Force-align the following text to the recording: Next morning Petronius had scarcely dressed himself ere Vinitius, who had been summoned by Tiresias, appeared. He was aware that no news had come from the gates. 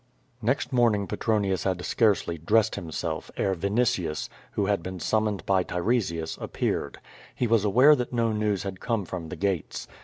Next 0.41 0.73
morning 0.73 1.05
Petronius 1.05 1.63
had 1.63 1.85
scarcely 1.85 2.39
dressed 2.39 2.73
himself 2.73 3.29
ere 3.37 3.53
Vinitius, 3.53 4.29
who 4.53 4.65
had 4.65 4.81
been 4.81 4.99
summoned 4.99 5.45
by 5.45 5.61
Tiresias, 5.61 6.39
appeared. 6.41 6.99
He 7.35 7.45
was 7.45 7.63
aware 7.63 7.95
that 7.95 8.11
no 8.11 8.31
news 8.31 8.63
had 8.63 8.79
come 8.79 9.05
from 9.05 9.29
the 9.29 9.35
gates. 9.35 9.87